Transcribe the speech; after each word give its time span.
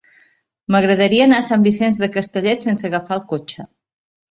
M'agradaria 0.75 1.27
anar 1.29 1.41
a 1.43 1.47
Sant 1.49 1.67
Vicenç 1.69 2.01
de 2.05 2.11
Castellet 2.17 2.67
sense 2.71 2.91
agafar 2.91 3.21
el 3.21 3.25
cotxe. 3.37 3.71